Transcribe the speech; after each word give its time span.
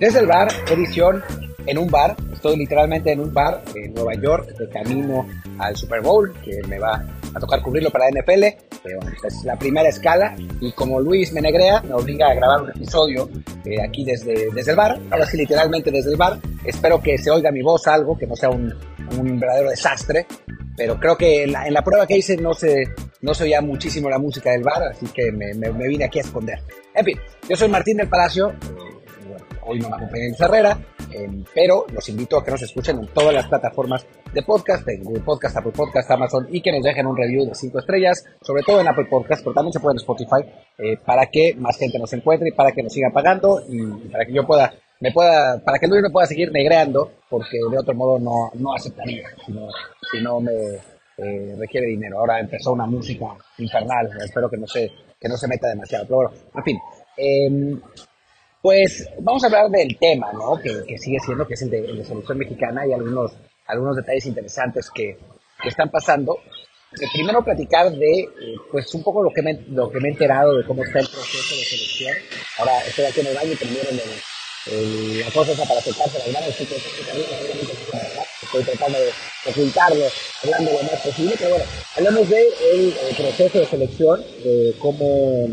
Desde 0.00 0.20
el 0.20 0.26
bar, 0.26 0.48
edición 0.70 1.22
en 1.66 1.76
un 1.76 1.90
bar. 1.90 2.16
Estoy 2.32 2.56
literalmente 2.56 3.12
en 3.12 3.20
un 3.20 3.34
bar 3.34 3.62
en 3.74 3.92
Nueva 3.92 4.14
York, 4.14 4.56
de 4.56 4.66
camino 4.70 5.28
al 5.58 5.76
Super 5.76 6.00
Bowl, 6.00 6.32
que 6.42 6.58
me 6.66 6.78
va 6.78 7.04
a 7.34 7.38
tocar 7.38 7.60
cubrirlo 7.60 7.90
para 7.90 8.08
NFL. 8.08 8.44
Pero 8.82 8.98
bueno, 8.98 9.14
esta 9.14 9.28
es 9.28 9.44
la 9.44 9.58
primera 9.58 9.90
escala. 9.90 10.34
Y 10.58 10.72
como 10.72 11.00
Luis 11.00 11.34
Menegrea 11.34 11.82
me 11.82 11.92
obliga 11.92 12.30
a 12.30 12.34
grabar 12.34 12.62
un 12.62 12.70
episodio 12.70 13.28
eh, 13.66 13.76
aquí 13.86 14.02
desde, 14.02 14.50
desde 14.54 14.70
el 14.70 14.76
bar, 14.78 14.98
ahora 15.10 15.26
sí, 15.26 15.36
literalmente 15.36 15.90
desde 15.90 16.12
el 16.12 16.16
bar. 16.16 16.38
Espero 16.64 17.02
que 17.02 17.18
se 17.18 17.30
oiga 17.30 17.52
mi 17.52 17.60
voz 17.60 17.86
algo, 17.86 18.16
que 18.16 18.26
no 18.26 18.34
sea 18.34 18.48
un, 18.48 18.74
un 19.18 19.38
verdadero 19.38 19.68
desastre. 19.68 20.24
Pero 20.78 20.98
creo 20.98 21.18
que 21.18 21.42
en 21.42 21.52
la, 21.52 21.66
en 21.66 21.74
la, 21.74 21.82
prueba 21.82 22.06
que 22.06 22.16
hice 22.16 22.38
no 22.38 22.54
se, 22.54 22.84
no 23.20 23.34
se 23.34 23.44
oía 23.44 23.60
muchísimo 23.60 24.08
la 24.08 24.18
música 24.18 24.52
del 24.52 24.62
bar, 24.62 24.82
así 24.82 25.04
que 25.08 25.30
me, 25.30 25.52
me, 25.52 25.70
me 25.70 25.88
vine 25.88 26.06
aquí 26.06 26.20
a 26.20 26.22
esconder. 26.22 26.58
En 26.94 27.04
fin, 27.04 27.18
yo 27.46 27.54
soy 27.54 27.68
Martín 27.68 27.98
del 27.98 28.08
Palacio 28.08 28.54
hoy 29.70 29.78
no 29.78 29.88
me 29.88 29.96
acompaña 29.96 30.24
en 30.26 30.34
Herrera, 30.38 30.78
eh, 31.12 31.44
pero 31.54 31.86
los 31.92 32.08
invito 32.08 32.36
a 32.36 32.44
que 32.44 32.50
nos 32.50 32.62
escuchen 32.62 32.98
en 32.98 33.06
todas 33.08 33.32
las 33.32 33.46
plataformas 33.46 34.04
de 34.32 34.42
podcast, 34.42 34.86
en 34.88 35.04
Google 35.04 35.22
Podcast, 35.22 35.56
Apple 35.56 35.72
Podcast, 35.72 36.10
Amazon, 36.10 36.48
y 36.50 36.60
que 36.60 36.72
nos 36.72 36.82
dejen 36.82 37.06
un 37.06 37.16
review 37.16 37.46
de 37.46 37.54
5 37.54 37.78
estrellas, 37.78 38.24
sobre 38.42 38.62
todo 38.64 38.80
en 38.80 38.88
Apple 38.88 39.06
Podcast, 39.08 39.42
pero 39.44 39.54
también 39.54 39.72
se 39.72 39.80
puede 39.80 39.94
en 39.94 39.98
Spotify, 39.98 40.42
eh, 40.78 40.96
para 41.04 41.26
que 41.26 41.54
más 41.56 41.78
gente 41.78 41.98
nos 41.98 42.12
encuentre 42.12 42.48
y 42.48 42.52
para 42.52 42.72
que 42.72 42.82
nos 42.82 42.92
siga 42.92 43.10
pagando 43.12 43.62
y 43.68 44.08
para 44.08 44.24
que 44.24 44.32
yo 44.32 44.44
pueda, 44.44 44.74
me 44.98 45.12
pueda, 45.12 45.62
para 45.64 45.78
que 45.78 45.86
Luis 45.86 46.02
me 46.02 46.10
pueda 46.10 46.26
seguir 46.26 46.50
negreando, 46.50 47.12
porque 47.28 47.58
de 47.70 47.78
otro 47.78 47.94
modo 47.94 48.18
no, 48.18 48.50
no 48.54 48.74
aceptaría, 48.74 49.28
si 49.46 49.52
no, 49.52 49.68
si 50.10 50.20
no 50.20 50.40
me 50.40 50.52
eh, 51.16 51.54
requiere 51.56 51.86
dinero. 51.86 52.18
Ahora 52.18 52.40
empezó 52.40 52.72
una 52.72 52.86
música 52.86 53.26
infernal, 53.58 54.10
espero 54.24 54.50
que 54.50 54.56
no 54.56 54.66
se, 54.66 54.90
que 55.20 55.28
no 55.28 55.36
se 55.36 55.46
meta 55.46 55.68
demasiado, 55.68 56.06
pero 56.06 56.16
bueno, 56.16 56.32
en 56.56 56.64
fin. 56.64 56.78
Eh, 57.16 57.78
pues 58.62 59.08
vamos 59.20 59.42
a 59.42 59.46
hablar 59.46 59.70
del 59.70 59.96
tema, 59.98 60.32
¿no? 60.32 60.60
Que, 60.60 60.82
que 60.86 60.98
sigue 60.98 61.18
siendo, 61.24 61.46
que 61.46 61.54
es 61.54 61.62
el 61.62 61.70
de, 61.70 61.78
el 61.78 61.98
de, 61.98 62.04
selección 62.04 62.38
mexicana 62.38 62.86
y 62.86 62.92
algunos, 62.92 63.32
algunos 63.66 63.96
detalles 63.96 64.26
interesantes 64.26 64.90
que, 64.90 65.16
que 65.62 65.68
están 65.68 65.90
pasando. 65.90 66.38
Eh, 67.00 67.06
primero 67.12 67.42
platicar 67.42 67.90
de, 67.90 68.20
eh, 68.20 68.28
pues 68.70 68.92
un 68.94 69.02
poco 69.02 69.22
lo 69.22 69.30
que, 69.30 69.42
me, 69.42 69.54
lo 69.68 69.90
que 69.90 70.00
me 70.00 70.08
he 70.08 70.12
enterado 70.12 70.56
de 70.56 70.66
cómo 70.66 70.84
está 70.84 70.98
el 70.98 71.08
proceso 71.08 71.54
de 71.54 71.62
selección. 71.62 72.16
Ahora 72.58 72.72
estoy 72.86 73.04
aquí 73.04 73.20
en 73.20 73.26
el 73.28 73.34
baño 73.34 73.52
primero 73.58 73.88
el, 73.90 75.20
la 75.20 75.30
cosa 75.30 75.52
esa 75.52 75.64
para 75.64 75.80
acercarse 75.80 76.18
las 76.18 76.28
manos. 76.28 76.48
Estoy, 76.48 76.66
estoy 78.42 78.62
tratando 78.64 78.98
de 78.98 79.10
ocultarlo, 79.46 80.04
hablando 80.42 80.72
lo 80.72 80.82
más 80.82 81.00
posible, 81.00 81.34
pero 81.38 81.50
bueno, 81.50 81.64
hablamos 81.96 82.28
del 82.28 82.44
de 82.50 82.88
el 83.08 83.16
proceso 83.16 83.58
de 83.58 83.66
selección, 83.66 84.20
de 84.44 84.74
cómo 84.78 85.48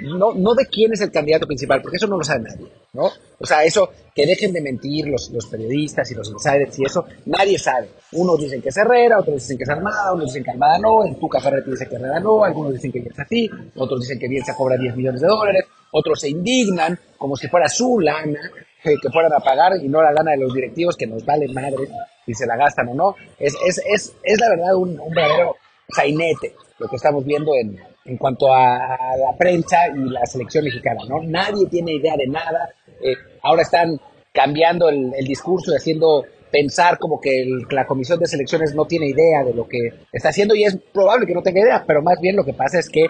no, 0.00 0.34
no 0.34 0.54
de 0.54 0.66
quién 0.66 0.92
es 0.92 1.00
el 1.00 1.10
candidato 1.10 1.46
principal, 1.46 1.80
porque 1.82 1.96
eso 1.96 2.06
no 2.06 2.18
lo 2.18 2.24
sabe 2.24 2.44
nadie, 2.44 2.66
¿no? 2.92 3.10
O 3.38 3.46
sea, 3.46 3.64
eso, 3.64 3.90
que 4.14 4.26
dejen 4.26 4.52
de 4.52 4.60
mentir 4.60 5.06
los, 5.06 5.30
los 5.30 5.46
periodistas 5.46 6.10
y 6.10 6.14
los 6.14 6.30
insiders 6.30 6.78
y 6.78 6.84
eso, 6.84 7.04
nadie 7.26 7.58
sabe. 7.58 7.88
Unos 8.12 8.40
dicen 8.40 8.62
que 8.62 8.70
es 8.70 8.76
Herrera, 8.76 9.20
otros 9.20 9.36
dicen 9.36 9.58
que 9.58 9.64
es 9.64 9.70
Armada, 9.70 10.12
unos 10.12 10.26
dicen 10.26 10.44
que 10.44 10.50
Armada 10.50 10.78
no, 10.78 11.04
el 11.04 11.16
Tuca 11.16 11.40
Ferretti 11.40 11.70
dice 11.70 11.88
que 11.88 11.96
Herrera 11.96 12.20
no, 12.20 12.44
algunos 12.44 12.72
dicen 12.72 12.92
que 12.92 13.00
Bielsa 13.00 13.26
sí, 13.28 13.50
otros 13.76 14.00
dicen 14.00 14.18
que 14.18 14.28
Bielsa 14.28 14.54
cobra 14.54 14.76
10 14.76 14.96
millones 14.96 15.20
de 15.20 15.28
dólares, 15.28 15.64
otros 15.92 16.20
se 16.20 16.28
indignan 16.28 16.98
como 17.18 17.36
si 17.36 17.48
fuera 17.48 17.68
su 17.68 18.00
lana, 18.00 18.40
eh, 18.84 18.94
que 19.00 19.10
fueran 19.10 19.32
a 19.32 19.40
pagar 19.40 19.72
y 19.82 19.88
no 19.88 20.02
la 20.02 20.12
lana 20.12 20.32
de 20.32 20.38
los 20.38 20.54
directivos 20.54 20.96
que 20.96 21.06
nos 21.06 21.24
vale 21.24 21.48
madre 21.48 21.88
si 22.24 22.34
se 22.34 22.46
la 22.46 22.56
gastan 22.56 22.88
o 22.88 22.94
no. 22.94 23.16
Es, 23.38 23.54
es, 23.66 23.80
es, 23.84 24.14
es 24.22 24.40
la 24.40 24.48
verdad 24.50 24.76
un, 24.76 24.98
un 25.00 25.12
verdadero 25.12 25.56
sainete 25.88 26.54
lo 26.78 26.88
que 26.88 26.96
estamos 26.96 27.24
viendo 27.24 27.54
en, 27.54 27.78
en 28.06 28.16
cuanto 28.16 28.52
a, 28.52 28.96
la 29.16 29.36
prensa 29.36 29.88
y 29.94 30.08
la 30.10 30.24
selección 30.26 30.64
mexicana, 30.64 31.02
¿no? 31.08 31.22
Nadie 31.22 31.66
tiene 31.66 31.94
idea 31.94 32.16
de 32.16 32.26
nada. 32.26 32.70
Eh, 33.02 33.14
ahora 33.42 33.62
están 33.62 33.98
cambiando 34.32 34.88
el, 34.88 35.12
discurso 35.26 35.72
y 35.72 35.76
haciendo 35.76 36.24
pensar 36.50 36.98
como 36.98 37.20
que 37.20 37.44
la 37.70 37.86
comisión 37.86 38.18
de 38.18 38.26
selecciones 38.26 38.74
no 38.74 38.84
tiene 38.84 39.08
idea 39.08 39.42
de 39.44 39.52
lo 39.52 39.66
que 39.66 39.78
está 40.12 40.28
haciendo 40.28 40.54
y 40.54 40.64
es 40.64 40.76
probable 40.92 41.26
que 41.26 41.34
no 41.34 41.42
tenga 41.42 41.60
idea, 41.60 41.84
pero 41.86 42.02
más 42.02 42.20
bien 42.20 42.36
lo 42.36 42.44
que 42.44 42.54
pasa 42.54 42.78
es 42.78 42.88
que 42.88 43.06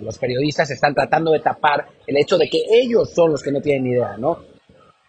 los 0.00 0.18
periodistas 0.18 0.70
están 0.70 0.94
tratando 0.94 1.32
de 1.32 1.40
tapar 1.40 1.86
el 2.06 2.16
hecho 2.16 2.38
de 2.38 2.48
que 2.48 2.60
ellos 2.70 3.10
son 3.12 3.32
los 3.32 3.42
que 3.42 3.50
no 3.50 3.60
tienen 3.60 3.86
idea, 3.86 4.16
¿no? 4.16 4.38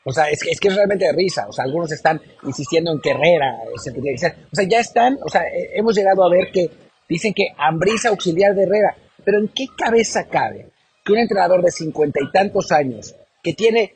O 0.04 0.14
sea, 0.14 0.30
es 0.30 0.42
que, 0.42 0.52
es 0.52 0.76
realmente 0.76 1.06
de 1.06 1.12
risa. 1.12 1.48
O 1.50 1.52
sea, 1.52 1.66
algunos 1.66 1.92
están 1.92 2.22
insistiendo 2.44 2.94
en 2.94 3.02
que 3.02 3.10
Herrera 3.12 3.58
es 3.76 3.88
el 3.88 3.94
que 3.94 4.02
tiene. 4.02 4.16
O 4.16 4.56
sea, 4.56 4.66
ya 4.66 4.80
están, 4.80 5.18
o 5.22 5.28
sea, 5.28 5.42
hemos 5.76 5.94
llegado 5.96 6.24
a 6.24 6.30
ver 6.30 6.50
que 6.50 6.70
Dicen 7.08 7.34
que 7.34 7.48
Ambrisa 7.58 8.10
auxiliar 8.10 8.54
de 8.56 8.64
Herrera. 8.64 8.96
Pero 9.24 9.40
¿en 9.40 9.50
qué 9.50 9.66
cabeza 9.78 10.28
cabe 10.28 10.70
que 11.04 11.14
un 11.14 11.20
entrenador 11.20 11.62
de 11.62 11.72
cincuenta 11.72 12.20
y 12.22 12.32
tantos 12.32 12.72
años, 12.72 13.16
que 13.44 13.54
tiene 13.54 13.96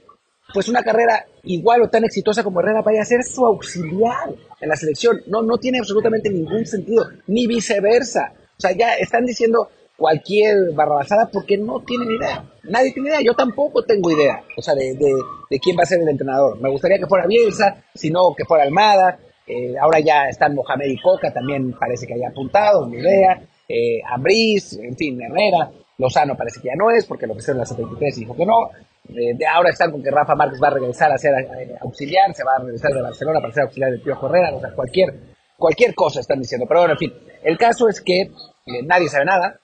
pues 0.54 0.68
una 0.68 0.84
carrera 0.84 1.26
igual 1.44 1.82
o 1.84 1.90
tan 1.90 2.04
exitosa 2.04 2.44
como 2.44 2.60
Herrera, 2.60 2.82
vaya 2.82 3.02
a 3.02 3.06
ser 3.06 3.24
su 3.24 3.46
auxiliar 3.46 4.34
en 4.60 4.70
la 4.70 4.76
selección? 4.76 5.22
No, 5.28 5.42
no 5.42 5.58
tiene 5.58 5.80
absolutamente 5.80 6.30
ningún 6.30 6.66
sentido, 6.66 7.06
ni 7.28 7.48
viceversa. 7.48 8.34
O 8.58 8.62
sea, 8.62 8.72
ya 8.74 8.96
están 8.96 9.26
diciendo 9.26 9.70
cualquier 9.96 10.74
barrabasada 10.74 11.30
porque 11.32 11.58
no 11.58 11.80
tienen 11.82 12.10
idea. 12.12 12.44
Nadie 12.64 12.92
tiene 12.92 13.10
idea, 13.10 13.22
yo 13.22 13.34
tampoco 13.36 13.84
tengo 13.84 14.12
idea, 14.12 14.44
o 14.58 14.62
sea, 14.62 14.74
de, 14.76 14.96
de, 14.96 15.14
de 15.50 15.60
quién 15.60 15.78
va 15.78 15.84
a 15.84 15.86
ser 15.86 16.02
el 16.02 16.10
entrenador. 16.10 16.60
Me 16.60 16.70
gustaría 16.70 16.98
que 16.98 17.08
fuera 17.08 17.28
Bielsa, 17.28 17.84
si 17.94 18.10
no, 18.10 18.34
que 18.36 18.46
fuera 18.46 18.64
Almada, 18.64 19.20
eh, 19.52 19.76
ahora 19.78 20.00
ya 20.00 20.30
están 20.30 20.56
Mohamed 20.56 20.88
y 20.88 20.98
Coca, 20.98 21.34
también 21.34 21.74
parece 21.74 22.08
que 22.08 22.14
haya 22.14 22.30
apuntado, 22.30 22.88
ni 22.88 22.98
idea. 22.98 23.42
Eh, 23.68 24.02
Ambriz, 24.08 24.74
en 24.74 24.96
fin, 24.96 25.22
Herrera. 25.22 25.70
Lozano 25.98 26.36
parece 26.36 26.62
que 26.62 26.70
ya 26.70 26.76
no 26.76 26.90
es, 26.90 27.06
porque 27.06 27.28
lo 27.28 27.36
que 27.36 27.52
en 27.52 27.58
la 27.58 27.66
73 27.66 28.16
dijo 28.16 28.36
que 28.36 28.46
no. 28.46 28.70
Eh, 29.10 29.36
de 29.38 29.46
ahora 29.46 29.70
están 29.70 29.92
con 29.92 30.02
que 30.02 30.10
Rafa 30.10 30.36
Márquez 30.36 30.60
va 30.64 30.70
a 30.70 30.72
regresar 30.72 31.12
a 31.12 31.18
ser 31.18 31.34
eh, 31.34 31.76
auxiliar, 31.82 32.34
se 32.34 32.44
va 32.44 32.54
a 32.56 32.64
regresar 32.64 32.94
de 32.94 33.02
Barcelona 33.02 33.42
para 33.42 33.54
ser 33.54 33.64
auxiliar 33.64 33.92
del 33.92 34.02
Piojo 34.02 34.28
Herrera, 34.28 34.56
o 34.56 34.62
sea, 34.62 34.72
cualquier, 34.74 35.14
cualquier 35.58 35.94
cosa 35.94 36.22
están 36.22 36.40
diciendo. 36.40 36.66
Pero 36.68 36.82
bueno, 36.82 36.94
en 36.94 37.00
fin, 37.00 37.14
el 37.44 37.58
caso 37.58 37.90
es 37.90 38.02
que 38.02 38.22
eh, 38.22 38.84
nadie 38.86 39.10
sabe 39.10 39.26
nada. 39.26 39.60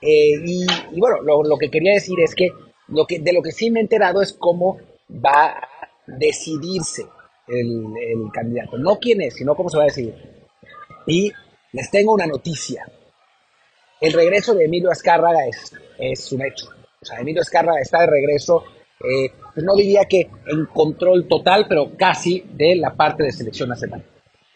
Y, 0.00 0.64
y, 0.64 1.00
bueno, 1.00 1.20
lo, 1.22 1.42
lo, 1.42 1.56
que 1.58 1.70
quería 1.70 1.92
decir 1.94 2.18
es 2.20 2.34
que, 2.34 2.50
lo 2.86 3.04
que 3.04 3.18
de 3.18 3.32
lo 3.32 3.42
que 3.42 3.50
sí 3.50 3.70
me 3.70 3.80
he 3.80 3.82
enterado 3.82 4.22
es 4.22 4.32
cómo 4.32 4.78
va 5.10 5.46
a 5.46 5.68
decidirse 6.06 7.04
el, 7.48 8.30
candidato. 8.32 8.78
No 8.78 8.98
quién 8.98 9.22
es, 9.22 9.34
sino 9.34 9.54
cómo 9.54 9.68
se 9.68 9.78
va 9.78 9.84
a 9.84 9.86
decidir. 9.86 10.14
Y 11.06 11.32
les 11.72 11.90
tengo 11.90 12.12
una 12.12 12.26
noticia. 12.26 12.86
El 14.00 14.12
regreso 14.12 14.54
de 14.54 14.64
Emilio 14.64 14.90
Azcárraga 14.90 15.46
es, 15.46 15.72
es 15.98 16.32
un 16.32 16.44
hecho. 16.44 16.68
O 17.00 17.04
sea, 17.04 17.20
Emilio 17.20 17.42
Azcárraga 17.42 17.80
está 17.80 18.00
de 18.00 18.06
regreso, 18.08 18.64
eh, 19.00 19.32
pues 19.54 19.64
no 19.64 19.74
diría 19.74 20.04
que 20.04 20.28
en 20.46 20.66
control 20.66 21.26
total, 21.28 21.66
pero 21.68 21.96
casi 21.96 22.44
de 22.52 22.76
la 22.76 22.94
parte 22.94 23.24
de 23.24 23.32
selección 23.32 23.68
nacional. 23.68 24.04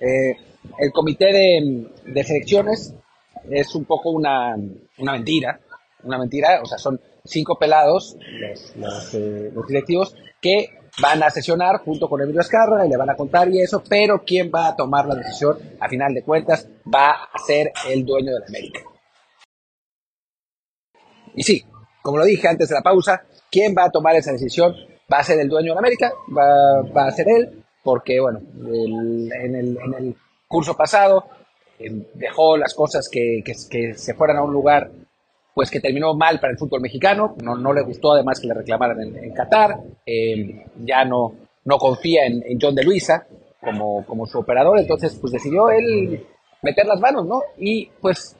Eh, 0.00 0.36
el 0.78 0.92
comité 0.92 1.26
de, 1.26 1.86
de, 2.06 2.24
selecciones 2.24 2.94
es 3.50 3.74
un 3.74 3.84
poco 3.84 4.10
una, 4.10 4.56
una, 4.98 5.12
mentira, 5.12 5.60
una 6.04 6.18
mentira, 6.18 6.60
o 6.62 6.66
sea, 6.66 6.78
son 6.78 7.00
cinco 7.24 7.58
pelados, 7.58 8.16
los, 8.40 8.76
los, 8.76 9.14
eh, 9.14 9.50
los 9.52 9.66
directivos, 9.66 10.14
que 10.40 10.70
van 11.00 11.22
a 11.22 11.30
sesionar 11.30 11.78
junto 11.78 12.08
con 12.08 12.20
Emilio 12.20 12.40
Escarra 12.40 12.84
y 12.84 12.90
le 12.90 12.96
van 12.96 13.10
a 13.10 13.16
contar 13.16 13.48
y 13.48 13.60
eso, 13.60 13.82
pero 13.88 14.22
quien 14.24 14.50
va 14.54 14.68
a 14.68 14.76
tomar 14.76 15.06
la 15.06 15.14
decisión, 15.14 15.58
a 15.80 15.88
final 15.88 16.12
de 16.12 16.22
cuentas, 16.22 16.68
va 16.92 17.10
a 17.32 17.38
ser 17.38 17.72
el 17.88 18.04
dueño 18.04 18.32
de 18.32 18.40
la 18.40 18.46
América. 18.46 18.80
Y 21.34 21.42
sí, 21.42 21.64
como 22.02 22.18
lo 22.18 22.24
dije 22.24 22.48
antes 22.48 22.68
de 22.68 22.74
la 22.74 22.82
pausa, 22.82 23.22
quien 23.50 23.74
va 23.76 23.84
a 23.84 23.90
tomar 23.90 24.16
esa 24.16 24.32
decisión 24.32 24.74
va 25.12 25.18
a 25.18 25.24
ser 25.24 25.40
el 25.40 25.48
dueño 25.48 25.70
de 25.70 25.74
la 25.74 25.80
América, 25.80 26.12
va, 26.36 27.06
a 27.06 27.10
ser 27.10 27.26
él, 27.28 27.64
porque 27.82 28.20
bueno, 28.20 28.40
el, 28.40 29.30
en, 29.32 29.54
el, 29.54 29.78
en, 29.78 29.94
el, 29.94 30.16
curso 30.48 30.76
pasado 30.76 31.24
eh, 31.78 32.10
dejó 32.12 32.58
las 32.58 32.74
cosas 32.74 33.08
que, 33.10 33.42
que, 33.42 33.54
que 33.70 33.94
se 33.94 34.14
fueran 34.14 34.36
a 34.36 34.42
un 34.42 34.52
lugar 34.52 34.90
pues 35.54 35.70
que 35.70 35.80
terminó 35.80 36.14
mal 36.14 36.40
para 36.40 36.52
el 36.52 36.58
fútbol 36.58 36.80
mexicano, 36.80 37.36
no, 37.42 37.56
no 37.56 37.72
le 37.72 37.82
gustó 37.82 38.12
además 38.12 38.40
que 38.40 38.48
le 38.48 38.54
reclamaran 38.54 39.00
en, 39.00 39.32
Qatar, 39.32 39.78
eh, 40.06 40.64
ya 40.84 41.04
no, 41.04 41.34
no 41.64 41.78
confía 41.78 42.26
en, 42.26 42.58
John 42.60 42.74
de 42.74 42.84
Luisa 42.84 43.26
como, 43.60 44.04
como 44.06 44.26
su 44.26 44.38
operador, 44.38 44.78
entonces 44.78 45.16
pues 45.20 45.32
decidió 45.32 45.70
él 45.70 46.26
meter 46.62 46.86
las 46.86 47.00
manos, 47.00 47.26
¿no? 47.26 47.42
Y 47.58 47.86
pues 48.00 48.36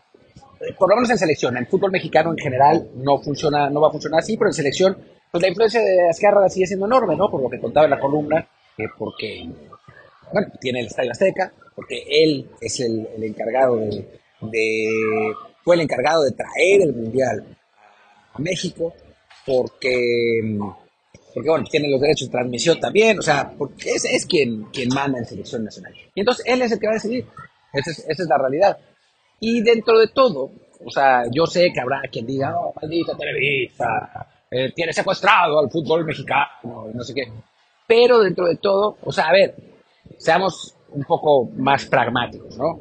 por 0.79 0.89
lo 0.89 0.97
menos 0.97 1.11
en 1.11 1.19
selección, 1.19 1.57
en 1.57 1.67
fútbol 1.67 1.91
mexicano 1.91 2.31
en 2.31 2.39
general 2.39 2.89
no 2.97 3.19
funciona, 3.19 3.69
no 3.69 3.81
va 3.81 3.89
a 3.89 3.93
funcionar 3.93 4.21
así, 4.21 4.37
pero 4.37 4.51
en 4.51 4.55
selección, 4.55 4.97
pues 5.31 5.43
la 5.43 5.49
influencia 5.49 5.81
de 5.81 6.09
Azcárraga 6.09 6.49
sigue 6.49 6.67
siendo 6.67 6.87
enorme, 6.87 7.17
¿no? 7.17 7.31
Por 7.31 7.43
lo 7.43 7.51
que 7.51 7.61
contaba 7.61 7.87
en 7.87 7.91
la 7.91 8.01
columna, 8.01 8.47
porque, 8.97 9.49
bueno, 10.33 10.49
tiene 10.61 10.81
el 10.81 10.87
Estadio 10.87 11.11
Azteca, 11.11 11.53
porque 11.75 12.05
él 12.09 12.49
es 12.61 12.81
el, 12.81 13.09
encargado 13.23 13.77
de 13.77 15.33
fue 15.65 15.77
el 15.77 15.83
encargado 15.83 16.23
de 16.25 16.33
traer 16.33 16.83
el 16.83 16.93
Mundial 16.93 17.45
a 18.33 18.39
México 18.39 18.95
porque, 19.47 20.59
porque 21.35 21.49
bueno, 21.49 21.65
tiene 21.71 21.91
los 21.91 22.01
derechos 22.01 22.29
de 22.29 22.33
transmisión 22.33 22.81
también, 22.81 23.19
o 23.19 23.23
sea, 23.23 23.51
porque 23.57 23.91
es, 23.91 24.05
es 24.05 24.27
quien, 24.27 24.65
quien 24.73 24.89
manda 24.95 25.19
en 25.19 25.25
selección 25.25 25.65
nacional. 25.65 25.95
Y 26.15 26.21
entonces 26.21 26.45
él 26.47 26.63
es 26.63 26.73
el 26.73 26.79
que 26.79 26.87
va 26.87 26.93
a 26.93 26.95
decidir, 26.95 27.27
esa 27.73 27.91
es, 27.91 27.99
esa 28.09 28.23
es 28.23 28.29
la 28.29 28.39
realidad. 28.39 28.79
Y 29.41 29.61
dentro 29.63 29.99
de 29.99 30.09
todo, 30.09 30.53
o 30.85 30.91
sea, 30.91 31.25
yo 31.31 31.47
sé 31.47 31.73
que 31.73 31.81
habrá 31.81 32.03
quien 32.11 32.27
diga, 32.27 32.57
oh, 32.59 32.73
maldita 32.81 33.17
Televisa, 33.17 34.29
eh, 34.51 34.73
tiene 34.75 34.93
secuestrado 34.93 35.59
al 35.59 35.71
fútbol 35.71 36.05
mexicano, 36.05 36.91
no 36.93 37.03
sé 37.03 37.15
qué. 37.15 37.33
pero 37.87 38.21
dentro 38.21 38.47
de 38.47 38.57
todo, 38.57 38.97
o 39.03 39.13
sea, 39.13 39.29
a 39.29 39.33
ver, 39.33 39.55
seamos 40.19 40.75
un 40.91 41.05
poco 41.05 41.47
más 41.57 41.87
pragmáticos, 41.87 42.57
¿no? 42.57 42.81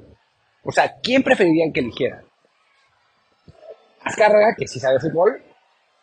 O 0.63 0.71
sea, 0.71 0.95
¿quién 1.01 1.23
preferirían 1.23 1.71
que 1.71 1.79
eligiera? 1.79 2.23
Azcárraga, 4.11 4.55
que 4.57 4.67
sí 4.67 4.79
sabe 4.79 4.99
fútbol, 4.99 5.41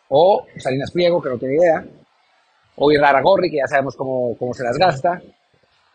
o 0.08 0.46
Salinas 0.56 0.90
Priego, 0.90 1.22
que 1.22 1.28
no 1.28 1.38
tiene 1.38 1.56
idea, 1.56 1.84
o 2.76 2.92
Irrara 2.92 3.20
Gorri, 3.22 3.50
que 3.50 3.58
ya 3.58 3.66
sabemos 3.66 3.96
cómo, 3.96 4.36
cómo 4.38 4.54
se 4.54 4.64
las 4.64 4.76
gasta, 4.76 5.20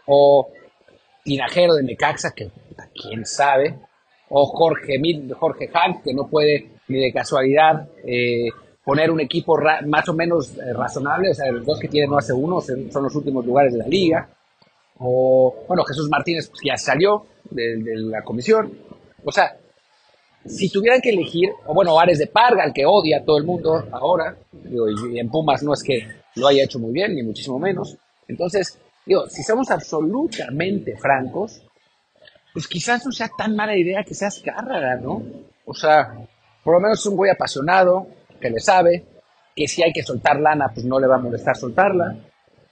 o 0.06 0.50
Tinajero 1.24 1.76
de 1.76 1.84
Necaxa, 1.84 2.32
que 2.36 2.50
quién 2.94 3.26
sabe, 3.26 3.78
o 4.30 4.46
Jorge, 4.46 4.96
Jorge 5.38 5.68
Hank, 5.68 6.04
que 6.04 6.14
no 6.14 6.28
puede 6.28 6.70
ni 6.88 7.00
de 7.00 7.14
casualidad 7.14 7.88
eh, 8.06 8.50
poner 8.84 9.10
un 9.10 9.22
equipo 9.22 9.58
más 9.86 10.08
o 10.10 10.14
menos 10.14 10.58
eh, 10.58 10.74
razonable, 10.74 11.32
o 11.32 11.34
sea, 11.34 11.52
los 11.52 11.66
dos 11.66 11.80
que 11.80 11.88
tienen 11.88 12.10
no 12.10 12.18
hace 12.18 12.34
uno 12.34 12.60
son 12.62 13.04
los 13.04 13.16
últimos 13.16 13.46
lugares 13.46 13.74
de 13.74 13.80
la 13.80 13.88
liga, 13.88 14.30
o, 15.00 15.64
bueno, 15.68 15.84
Jesús 15.84 16.10
Martínez 16.10 16.50
pues, 16.50 16.62
ya 16.64 16.78
salió 16.78 17.26
de, 17.50 17.78
la 17.96 18.22
comisión, 18.22 18.78
o 19.24 19.32
sea, 19.32 19.56
si 20.46 20.70
tuvieran 20.70 21.02
que 21.02 21.10
elegir, 21.10 21.50
o 21.66 21.74
bueno, 21.74 22.00
Ares 22.00 22.20
de 22.20 22.28
Parga, 22.28 22.66
el 22.66 22.74
que 22.74 22.86
odia 22.86 23.20
a 23.20 23.24
todo 23.24 23.38
el 23.38 23.44
mundo 23.44 23.88
ahora, 23.92 24.36
digo, 24.52 24.86
y 24.90 25.20
en 25.20 25.30
Pumas 25.30 25.64
no 25.64 25.74
es 25.74 25.84
que 25.84 26.08
lo 26.36 26.48
haya 26.48 26.64
hecho 26.64 26.80
muy 26.80 26.92
bien, 26.92 27.16
ni 27.16 27.24
muchísimo 27.24 27.60
menos, 27.60 27.98
entonces, 28.28 28.80
digo, 29.06 29.28
si 29.30 29.44
somos 29.44 29.70
absolutamente 29.72 30.98
francos, 30.98 31.62
pues 32.54 32.68
quizás 32.68 33.06
no 33.06 33.12
sea 33.12 33.30
tan 33.36 33.56
mala 33.56 33.76
idea 33.76 34.04
que 34.04 34.14
seas 34.14 34.42
Cárraga, 34.44 34.96
¿no? 34.96 35.24
O 35.66 35.74
sea, 35.74 36.14
por 36.64 36.76
lo 36.76 36.80
menos 36.80 37.00
es 37.00 37.06
un 37.06 37.16
güey 37.16 37.32
apasionado, 37.32 38.08
que 38.40 38.50
le 38.50 38.60
sabe, 38.60 39.06
que 39.56 39.68
si 39.68 39.84
hay 39.84 39.92
que 39.92 40.04
soltar 40.04 40.40
lana, 40.40 40.72
pues 40.74 40.86
no 40.86 41.00
le 41.00 41.08
va 41.08 41.16
a 41.16 41.20
molestar 41.20 41.56
soltarla. 41.56 42.16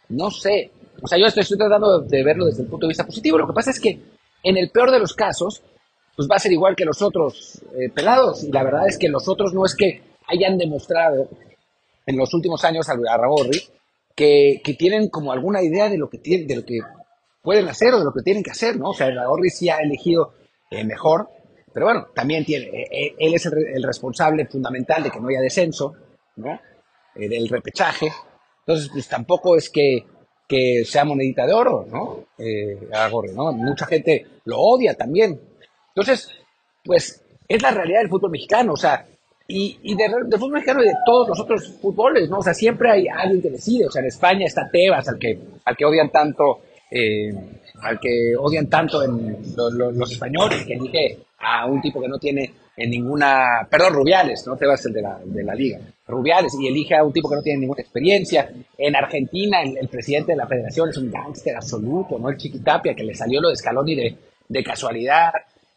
No 0.10 0.30
sé. 0.30 0.72
O 1.02 1.08
sea, 1.08 1.18
yo 1.18 1.26
estoy, 1.26 1.58
tratando 1.58 2.00
de 2.02 2.24
verlo 2.24 2.46
desde 2.46 2.64
el 2.64 2.70
punto 2.70 2.86
de 2.86 2.92
vista 2.92 3.06
positivo. 3.06 3.38
Lo 3.38 3.48
que 3.48 3.54
pasa 3.54 3.72
es 3.72 3.80
que 3.80 4.00
en 4.44 4.58
el 4.58 4.70
peor 4.70 4.92
de 4.92 5.00
los 5.00 5.14
casos, 5.14 5.64
pues 6.16 6.28
va 6.30 6.36
a 6.36 6.40
ser 6.40 6.52
igual 6.52 6.76
que 6.76 6.86
los 6.86 7.02
otros 7.02 7.62
eh, 7.74 7.90
pelados. 7.90 8.44
Y 8.44 8.52
la 8.52 8.64
verdad 8.64 8.88
es 8.88 8.98
que 8.98 9.10
los 9.10 9.28
otros 9.28 9.54
no 9.54 9.66
es 9.66 9.76
que 9.76 10.02
hayan 10.28 10.58
demostrado 10.58 11.30
en 12.06 12.18
los 12.18 12.34
últimos 12.34 12.64
años 12.64 12.90
a, 12.90 12.96
Ragorri 12.96 13.62
que, 14.16 14.62
que, 14.64 14.74
tienen 14.74 15.10
como 15.10 15.32
alguna 15.32 15.62
idea 15.62 15.90
de 15.90 15.98
lo 15.98 16.10
que 16.10 16.18
tienen, 16.18 16.48
de 16.48 16.56
lo 16.58 16.66
que 16.66 16.80
pueden 17.42 17.68
hacer 17.68 17.94
o 17.94 18.00
de 18.00 18.06
lo 18.06 18.14
que 18.14 18.24
tienen 18.24 18.44
que 18.44 18.52
hacer, 18.52 18.78
¿no? 18.78 18.90
O 18.90 18.94
sea, 18.94 19.10
Ragorri 19.10 19.50
sí 19.50 19.70
ha 19.70 19.78
elegido 19.78 20.34
eh, 20.70 20.84
mejor 20.84 21.30
pero 21.74 21.86
bueno, 21.86 22.08
también 22.14 22.44
tiene, 22.44 22.66
eh, 22.66 22.88
eh, 22.92 23.16
él 23.18 23.34
es 23.34 23.46
el, 23.46 23.84
responsable 23.84 24.46
fundamental 24.46 25.04
de 25.04 25.12
que 25.12 25.20
no 25.20 25.30
haya 25.30 25.42
descenso, 25.42 25.94
¿no? 26.36 26.60
Eh, 27.16 27.30
del 27.30 27.48
repechaje. 27.48 28.12
Entonces, 28.60 28.90
pues 28.92 29.08
tampoco 29.08 29.56
es 29.56 29.70
que, 29.70 30.06
que 30.48 30.84
sea 30.86 31.06
monedita 31.06 31.46
de 31.46 31.54
oro, 31.54 31.86
¿no? 31.90 32.26
¿no? 33.34 33.54
Mucha 33.54 33.86
gente 33.86 34.26
lo 34.46 34.60
odia 34.60 34.96
también. 34.96 35.40
Entonces, 35.96 36.30
pues 36.84 37.22
es 37.48 37.62
la 37.62 37.72
realidad 37.72 38.00
del 38.00 38.10
fútbol 38.10 38.32
mexicano, 38.32 38.74
o 38.74 38.78
sea, 38.78 39.06
y, 39.48 39.78
y 39.84 39.96
del 39.96 40.12
fútbol 40.32 40.54
mexicano 40.54 40.82
y 40.84 40.88
de 40.88 40.96
todos 41.06 41.28
los 41.30 41.40
otros 41.40 41.68
fútboles, 41.82 42.30
¿no? 42.30 42.38
O 42.38 42.44
sea, 42.44 42.54
siempre 42.54 42.90
hay 42.92 43.08
alguien 43.08 43.42
que 43.42 43.50
decide, 43.50 43.88
o 43.88 43.92
sea, 43.92 44.02
en 44.02 44.08
España 44.08 44.46
está 44.46 44.70
Tebas, 44.72 45.08
al 45.10 45.20
que, 45.20 45.38
al 45.66 45.76
que 45.76 45.86
odian 45.86 46.10
tanto, 46.10 46.62
al 47.82 48.00
que 48.00 48.34
odian 48.38 48.68
tanto 48.68 49.04
en 49.04 49.38
los 49.56 50.12
españoles, 50.12 50.66
que 50.66 50.74
elige 50.74 51.18
a 51.40 51.66
un 51.66 51.82
tipo 51.82 52.00
que 52.00 52.08
no 52.08 52.18
tiene 52.18 52.54
en 52.78 52.90
ninguna, 52.90 53.68
perdón, 53.70 53.94
Rubiales, 53.94 54.46
no 54.48 54.56
te 54.56 54.66
vas 54.66 54.86
el 54.86 54.94
de 54.94 55.02
la, 55.02 55.20
de 55.24 55.44
la 55.44 55.54
liga, 55.54 55.80
Rubiales, 56.08 56.54
y 56.60 56.68
elige 56.68 56.96
a 56.96 57.04
un 57.04 57.12
tipo 57.12 57.30
que 57.30 57.36
no 57.36 57.42
tiene 57.42 57.60
ninguna 57.60 57.82
experiencia. 57.82 58.50
En 58.78 58.96
Argentina, 58.96 59.62
el, 59.62 59.88
presidente 59.88 60.32
de 60.32 60.38
la 60.38 60.48
federación 60.48 60.90
es 60.90 60.98
un 60.98 61.12
gángster 61.12 61.56
absoluto, 61.56 62.18
¿no? 62.18 62.30
El 62.30 62.38
Chiquitapia, 62.38 62.96
que 62.96 63.04
le 63.04 63.14
salió 63.14 63.42
lo 63.42 63.50
de 63.50 63.56
Scaloni 63.56 63.96
de, 63.96 64.16
de 64.48 64.64
casualidad. 64.64 65.32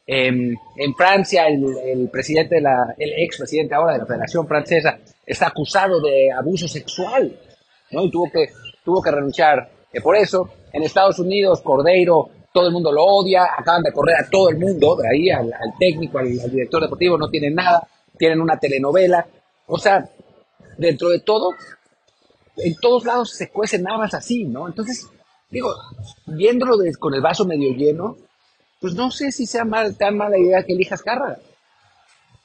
En 0.06 0.94
Francia, 0.96 1.46
el, 1.46 2.08
presidente 2.10 2.56
de 2.56 2.60
la, 2.60 2.94
el 2.98 3.12
ex 3.24 3.38
presidente 3.38 3.74
ahora 3.74 3.94
de 3.94 4.00
la 4.00 4.06
Federación 4.06 4.46
Francesa 4.46 4.98
está 5.24 5.48
acusado 5.48 6.00
de 6.00 6.30
abuso 6.30 6.68
sexual, 6.68 7.38
¿no? 7.90 8.04
Y 8.04 8.10
tuvo 8.10 8.30
que, 8.30 8.48
tuvo 8.84 9.00
que 9.02 9.10
renunciar 9.10 9.70
eh, 9.92 10.00
por 10.00 10.16
eso. 10.16 10.48
En 10.72 10.82
Estados 10.82 11.18
Unidos, 11.18 11.62
Cordeiro 11.62 12.30
todo 12.54 12.68
el 12.68 12.72
mundo 12.72 12.92
lo 12.92 13.02
odia, 13.02 13.48
acaban 13.58 13.82
de 13.82 13.90
correr 13.90 14.14
a 14.16 14.30
todo 14.30 14.48
el 14.48 14.56
mundo, 14.56 14.94
de 14.94 15.08
ahí 15.08 15.28
al, 15.28 15.52
técnico, 15.76 16.18
al, 16.18 16.28
director 16.28 16.80
deportivo, 16.80 17.18
no 17.18 17.28
tienen 17.28 17.52
nada, 17.52 17.84
tienen 18.16 18.40
una 18.40 18.56
telenovela. 18.56 19.26
O 19.66 19.76
sea, 19.76 20.08
dentro 20.78 21.08
de 21.08 21.18
todo, 21.18 21.50
en 22.56 22.76
todos 22.76 23.04
lados 23.04 23.30
se 23.32 23.50
cuecen 23.50 23.82
más 23.82 24.14
así, 24.14 24.44
¿no? 24.44 24.68
Entonces, 24.68 25.08
digo, 25.50 25.68
viéndolo 26.26 26.76
con 27.00 27.14
el 27.14 27.20
vaso 27.20 27.44
medio 27.44 27.74
lleno, 27.74 28.18
pues 28.80 28.94
no 28.94 29.10
sé 29.10 29.32
si 29.32 29.46
sea 29.46 29.64
mal, 29.64 29.96
tan 29.96 30.16
mala 30.16 30.38
idea 30.38 30.62
que 30.62 30.72
elijas 30.72 31.02
Carrera. 31.02 31.38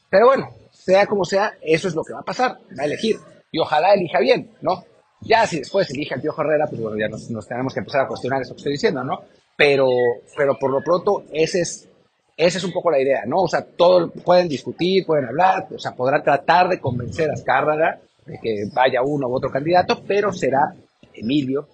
Pero 0.09 0.27
bueno, 0.27 0.49
sea 0.71 1.05
como 1.05 1.25
sea, 1.25 1.53
eso 1.61 1.87
es 1.87 1.95
lo 1.95 2.03
que 2.03 2.13
va 2.13 2.21
a 2.21 2.25
pasar, 2.25 2.57
va 2.77 2.83
a 2.83 2.85
elegir. 2.85 3.17
Y 3.51 3.59
ojalá 3.59 3.93
elija 3.93 4.19
bien, 4.19 4.51
¿no? 4.61 4.83
Ya 5.21 5.45
si 5.45 5.59
después 5.59 5.89
elige 5.89 6.15
al 6.15 6.21
tío 6.21 6.33
Herrera, 6.37 6.67
pues 6.67 6.81
bueno, 6.81 6.97
ya 6.97 7.09
nos, 7.09 7.29
nos 7.29 7.47
tenemos 7.47 7.73
que 7.73 7.79
empezar 7.79 8.01
a 8.01 8.07
cuestionar 8.07 8.41
eso 8.41 8.53
que 8.53 8.59
estoy 8.59 8.73
diciendo, 8.73 9.03
¿no? 9.03 9.19
pero, 9.59 9.89
pero 10.37 10.57
por 10.57 10.71
lo 10.71 10.81
pronto 10.81 11.25
ese 11.33 11.59
es, 11.59 11.89
esa 12.37 12.57
es 12.57 12.63
un 12.63 12.71
poco 12.71 12.89
la 12.89 13.01
idea, 13.01 13.25
¿no? 13.25 13.41
O 13.41 13.47
sea, 13.49 13.61
todo, 13.61 14.09
pueden 14.09 14.47
discutir, 14.47 15.05
pueden 15.05 15.25
hablar, 15.25 15.67
o 15.75 15.77
sea, 15.77 15.91
podrán 15.91 16.23
tratar 16.23 16.69
de 16.69 16.79
convencer 16.79 17.29
a 17.29 17.33
Azcárraga 17.33 17.99
de 18.25 18.39
que 18.41 18.63
vaya 18.73 19.01
uno 19.03 19.27
u 19.27 19.35
otro 19.35 19.51
candidato, 19.51 20.01
pero 20.07 20.31
será 20.31 20.73
Emilio 21.13 21.67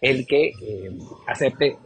el 0.00 0.24
que 0.24 0.50
eh, 0.50 0.90
acepte 1.26 1.76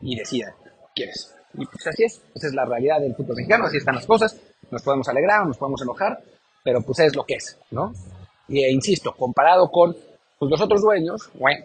y 0.00 0.16
decida 0.16 0.56
quién 0.92 1.10
es. 1.10 1.36
Y 1.54 1.66
pues 1.66 1.86
así 1.86 2.04
es, 2.04 2.20
esa 2.34 2.46
es 2.46 2.54
la 2.54 2.64
realidad 2.64 3.00
del 3.00 3.14
fútbol 3.14 3.36
mexicano, 3.36 3.66
así 3.66 3.78
están 3.78 3.96
las 3.96 4.06
cosas, 4.06 4.36
nos 4.70 4.82
podemos 4.82 5.08
alegrar, 5.08 5.46
nos 5.46 5.58
podemos 5.58 5.82
enojar, 5.82 6.20
pero 6.62 6.80
pues 6.82 7.00
es 7.00 7.16
lo 7.16 7.24
que 7.24 7.34
es, 7.34 7.58
¿no? 7.70 7.92
Y 8.48 8.64
e 8.64 8.72
insisto, 8.72 9.14
comparado 9.16 9.70
con 9.70 9.96
pues, 10.38 10.50
los 10.50 10.60
otros 10.60 10.82
dueños, 10.82 11.30
bueno, 11.34 11.64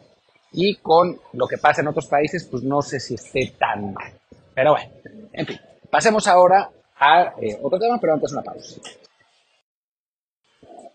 y 0.52 0.76
con 0.78 1.20
lo 1.34 1.48
que 1.48 1.58
pasa 1.58 1.82
en 1.82 1.88
otros 1.88 2.08
países, 2.08 2.48
pues 2.50 2.64
no 2.64 2.82
sé 2.82 3.00
si 3.00 3.16
esté 3.16 3.54
tan 3.58 3.94
mal. 3.94 4.14
Pero 4.54 4.72
bueno, 4.72 4.92
en 5.34 5.46
fin, 5.46 5.60
pasemos 5.90 6.28
ahora 6.28 6.70
a 6.98 7.34
eh, 7.42 7.60
otro 7.62 7.78
tema, 7.78 7.98
pero 8.00 8.14
antes 8.14 8.32
una 8.32 8.42
pausa. 8.42 8.80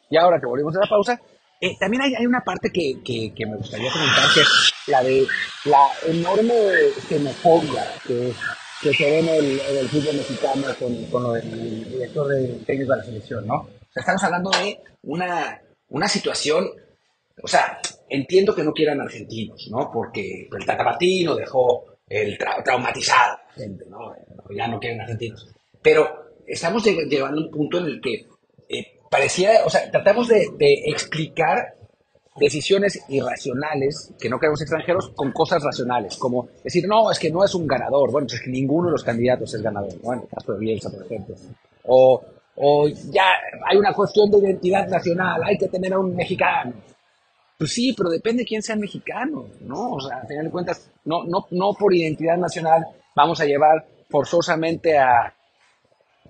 Y 0.09 0.17
ahora 0.17 0.41
que 0.41 0.47
volvemos 0.47 0.73
de 0.73 0.81
la 0.81 0.89
pausa, 0.89 1.21
eh, 1.61 1.77
también 1.79 2.03
hay, 2.03 2.15
hay, 2.15 2.27
una 2.27 2.41
parte 2.41 2.71
que, 2.73 3.03
que, 3.05 3.47
me 3.47 3.57
gustaría 3.57 3.93
comentar, 3.93 4.25
que 4.33 4.41
es 4.41 4.73
la 4.87 5.03
de 5.03 5.27
la 5.67 5.89
enorme 6.07 6.55
xenofobia 7.07 7.85
que, 8.07 8.33
que 8.83 8.95
se 8.95 9.05
ve 9.05 9.19
en 9.19 9.29
el, 9.29 9.61
en 9.61 9.77
el 9.79 9.89
fútbol 9.89 10.17
mexicano 10.17 10.67
con, 10.79 11.05
con 11.07 11.37
el 11.37 11.91
director 11.91 12.29
de 12.29 12.49
técnico 12.67 12.93
de 12.93 12.99
la 12.99 13.05
selección, 13.05 13.47
¿no? 13.47 13.55
O 13.55 13.93
sea, 13.93 14.01
estamos 14.01 14.25
hablando 14.25 14.51
de 14.51 14.79
una, 15.03 15.61
una 15.89 16.09
situación, 16.09 16.71
o 17.43 17.49
sea, 17.49 17.79
entiendo 18.09 18.55
que 18.55 18.65
no 18.65 18.73
quieran 18.73 19.01
argentinos, 19.01 19.69
¿no? 19.71 19.91
Porque 19.93 20.49
el 20.51 20.67
Tata 20.67 20.85
Martino 20.85 21.35
dejó 21.35 21.85
el 22.09 22.39
traumatizado 22.65 23.39
gente, 23.55 23.85
¿no? 23.89 24.15
Ya 24.55 24.67
no 24.67 24.81
quieren 24.81 25.01
argentinos. 25.01 25.49
Pero 25.83 26.35
estamos 26.47 26.85
llevando 26.85 27.41
a 27.41 27.45
un 27.45 27.51
punto 27.51 27.79
en 27.79 27.85
el 27.87 28.01
que 28.01 28.27
eh, 28.69 28.99
parecía, 29.11 29.65
o 29.65 29.71
sea, 29.71 29.91
tratamos 29.91 30.29
de, 30.29 30.49
explicar 30.87 31.77
decisiones 32.37 33.05
irracionales 33.09 34.13
que 34.21 34.29
no 34.29 34.39
queremos 34.39 34.61
extranjeros 34.61 35.11
con 35.11 35.33
cosas 35.33 35.63
racionales, 35.63 36.17
como 36.17 36.49
decir, 36.63 36.87
no, 36.87 37.11
es 37.11 37.19
que 37.19 37.31
no 37.31 37.45
es 37.45 37.55
un 37.55 37.67
ganador, 37.67 38.11
bueno, 38.11 38.27
pues 38.27 38.41
es 38.41 38.45
que 38.45 38.51
ninguno 38.51 38.87
de 38.87 38.93
los 38.93 39.05
candidatos 39.05 39.53
es 39.55 39.63
ganador, 39.63 39.95
¿no? 40.03 40.13
En 40.13 40.21
el 40.21 40.29
caso 40.29 40.53
de 40.53 40.59
Bielsa, 40.59 40.91
por 40.91 41.05
ejemplo. 41.05 41.35
O, 41.85 42.23
o 42.57 42.89
ya 42.89 43.25
hay 43.69 43.77
una 43.77 43.93
cuestión 43.93 44.31
de 44.31 44.39
identidad 44.39 44.87
nacional, 44.89 45.43
hay 45.45 45.59
que 45.59 45.69
tener 45.69 45.93
a 45.93 45.99
un 45.99 46.15
mexicano. 46.15 46.73
Pues 47.59 47.73
sí, 47.73 47.93
pero 47.95 48.09
depende 48.09 48.43
de 48.43 48.47
quién 48.47 48.63
sea 48.63 48.75
el 48.75 48.81
mexicano, 48.81 49.47
¿no? 49.61 49.93
O 49.93 50.01
sea, 50.01 50.19
al 50.19 50.27
final 50.27 50.45
de 50.47 50.51
cuentas, 50.51 50.91
no, 51.05 51.25
no, 51.25 51.47
no 51.51 51.75
por 51.75 51.95
identidad 51.95 52.39
nacional 52.39 52.87
vamos 53.15 53.41
a 53.41 53.45
llevar 53.45 53.87
forzosamente 54.09 54.97
a, 54.97 55.35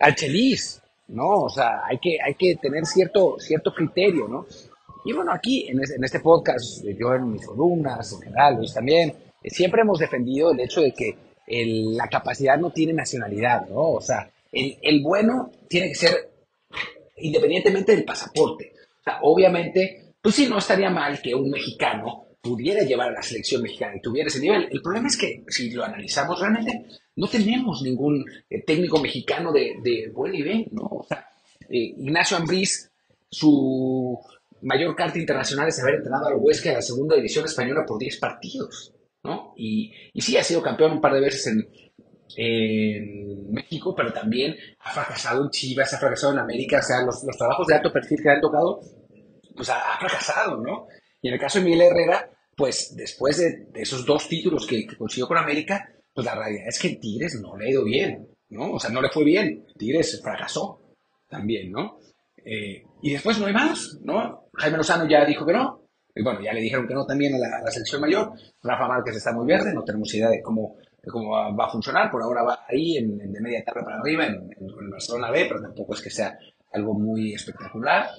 al 0.00 0.14
Chelis, 0.16 0.82
¿no? 1.08 1.42
O 1.42 1.48
sea, 1.48 1.84
hay 1.84 1.98
que, 1.98 2.18
hay 2.20 2.34
que 2.34 2.56
tener 2.56 2.84
cierto, 2.86 3.36
cierto 3.38 3.72
criterio, 3.72 4.26
¿no? 4.26 4.46
Y 5.04 5.12
bueno, 5.12 5.32
aquí 5.32 5.68
en, 5.68 5.80
este 5.82 6.20
podcast, 6.20 6.84
yo 6.84 7.14
en 7.14 7.32
mis 7.32 7.46
columnas, 7.46 8.12
en 8.12 8.20
general, 8.20 8.56
Luis 8.56 8.74
también, 8.74 9.14
eh, 9.42 9.50
siempre 9.50 9.82
hemos 9.82 9.98
defendido 9.98 10.52
el 10.52 10.60
hecho 10.60 10.80
de 10.80 10.92
que 10.92 11.16
la 11.46 12.06
capacidad 12.08 12.56
no 12.58 12.70
tiene 12.70 12.92
nacionalidad, 12.92 13.68
¿no? 13.68 13.90
O 13.90 14.00
sea, 14.00 14.30
el, 14.52 15.02
bueno 15.02 15.50
tiene 15.68 15.88
que 15.88 15.96
ser 15.96 16.30
independientemente 17.16 17.94
del 17.96 18.04
pasaporte. 18.04 18.72
O 19.00 19.02
sea, 19.02 19.18
obviamente 19.22 20.10
pues 20.22 20.34
sí, 20.34 20.46
no 20.48 20.58
estaría 20.58 20.90
mal 20.90 21.20
que 21.22 21.34
un 21.34 21.50
mexicano 21.50 22.26
pudiera 22.42 22.82
llevar 22.82 23.08
a 23.08 23.12
la 23.12 23.22
selección 23.22 23.62
mexicana 23.62 23.96
y 23.96 24.00
tuviera 24.00 24.28
ese 24.28 24.40
nivel. 24.40 24.68
El 24.70 24.82
problema 24.82 25.08
es 25.08 25.16
que 25.16 25.44
si 25.48 25.70
lo 25.70 25.84
analizamos 25.84 26.38
realmente, 26.38 26.84
no 27.16 27.26
tenemos 27.26 27.82
ningún 27.82 28.24
eh, 28.48 28.62
técnico 28.62 29.00
mexicano 29.00 29.52
de, 29.52 30.10
buen 30.14 30.32
nivel, 30.32 30.68
¿no? 30.72 30.82
O 30.82 31.06
sea, 31.08 31.26
eh, 31.70 31.94
Ignacio 31.98 32.36
Ambriz, 32.36 32.90
su 33.30 34.18
mayor 34.62 34.94
carta 34.94 35.18
internacional 35.18 35.68
es 35.68 35.80
haber 35.80 35.96
entrenado 35.96 36.26
al 36.26 36.36
Huesca 36.36 36.70
en 36.70 36.76
la 36.76 36.82
segunda 36.82 37.16
división 37.16 37.44
española 37.44 37.84
por 37.86 37.98
10 37.98 38.18
partidos, 38.18 38.94
¿no? 39.22 39.54
Y, 39.56 39.92
y 40.12 40.20
sí, 40.20 40.36
ha 40.36 40.44
sido 40.44 40.62
campeón 40.62 40.92
un 40.92 41.00
par 41.00 41.14
de 41.14 41.20
veces 41.20 41.46
en, 41.46 41.68
en 42.36 43.50
México, 43.52 43.94
pero 43.94 44.12
también 44.12 44.56
ha 44.80 44.92
fracasado 44.92 45.44
en 45.44 45.50
Chivas, 45.50 45.92
ha 45.94 45.98
fracasado 45.98 46.32
en 46.32 46.38
América, 46.40 46.78
o 46.78 46.82
sea, 46.82 47.02
los, 47.02 47.22
los 47.24 47.36
trabajos 47.36 47.66
de 47.66 47.74
alto 47.74 47.92
perfil 47.92 48.18
que 48.18 48.28
le 48.28 48.34
han 48.34 48.40
tocado, 48.40 48.80
pues 49.56 49.68
ha, 49.68 49.94
ha, 49.94 49.98
fracasado, 49.98 50.58
¿no? 50.58 50.86
Y 51.20 51.28
en 51.28 51.34
el 51.34 51.40
caso 51.40 51.58
de 51.58 51.64
Miguel 51.64 51.82
Herrera, 51.82 52.30
pues 52.56 52.94
después 52.96 53.38
de, 53.38 53.66
de 53.72 53.82
esos 53.82 54.04
dos 54.04 54.28
títulos 54.28 54.66
que, 54.66 54.86
que, 54.86 54.96
consiguió 54.96 55.26
con 55.26 55.38
América, 55.38 55.92
pues 56.14 56.24
la 56.24 56.34
realidad 56.34 56.68
es 56.68 56.78
que 56.78 56.88
en 56.88 57.00
Tigres 57.00 57.40
no 57.40 57.56
le 57.56 57.66
ha 57.66 57.70
ido 57.70 57.84
bien, 57.84 58.28
¿no? 58.48 58.72
O 58.72 58.80
sea, 58.80 58.90
no 58.90 59.00
le 59.00 59.10
fue 59.10 59.24
bien, 59.24 59.66
Tigres 59.76 60.20
fracasó 60.22 60.80
también, 61.28 61.70
¿no? 61.70 61.98
Eh, 62.44 62.84
y 63.02 63.12
después 63.12 63.38
no 63.38 63.46
hay 63.46 63.52
más, 63.52 63.98
¿no? 64.02 64.48
Jaime 64.54 64.78
Lozano 64.78 65.08
ya 65.08 65.24
dijo 65.24 65.46
que 65.46 65.52
no, 65.52 65.88
y 66.14 66.22
bueno, 66.22 66.40
ya 66.40 66.52
le 66.52 66.60
dijeron 66.60 66.86
que 66.86 66.94
no 66.94 67.06
también 67.06 67.34
a 67.34 67.38
la, 67.38 67.58
a 67.58 67.62
la 67.62 67.70
selección 67.70 68.00
mayor, 68.00 68.32
Rafa 68.62 68.88
Márquez 68.88 69.16
está 69.16 69.32
muy 69.32 69.46
verde, 69.46 69.72
no 69.72 69.84
tenemos 69.84 70.12
idea 70.14 70.28
de 70.28 70.42
cómo 70.42 70.76
de 71.02 71.10
cómo 71.10 71.30
va, 71.30 71.64
a 71.64 71.70
funcionar. 71.70 72.10
Por 72.10 72.22
ahora 72.22 72.42
va 72.42 72.66
ahí 72.68 72.96
en, 72.98 73.20
en 73.20 73.32
de 73.32 73.40
media 73.40 73.64
tabla 73.64 73.84
para 73.84 74.00
arriba, 74.00 74.26
en, 74.26 74.50
en, 74.58 74.90
Barcelona 74.90 75.30
B, 75.30 75.46
pero 75.48 75.62
tampoco 75.62 75.94
es 75.94 76.02
que 76.02 76.10
sea 76.10 76.38
algo 76.72 76.94
muy 76.94 77.34
espectacular. 77.34 78.10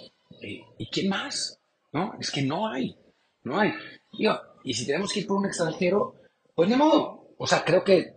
¿Y, 0.41 0.63
¿Y 0.77 0.89
quién 0.89 1.09
más? 1.09 1.59
¿No? 1.93 2.13
Es 2.19 2.31
que 2.31 2.41
no 2.41 2.67
hay, 2.67 2.95
no 3.43 3.59
hay. 3.59 3.73
Digo, 4.17 4.39
y 4.63 4.73
si 4.73 4.85
tenemos 4.85 5.11
que 5.11 5.21
ir 5.21 5.27
por 5.27 5.37
un 5.37 5.45
extranjero, 5.45 6.15
pues 6.55 6.69
de 6.69 6.77
modo. 6.77 7.35
O 7.37 7.47
sea, 7.47 7.63
creo 7.63 7.83
que, 7.83 8.13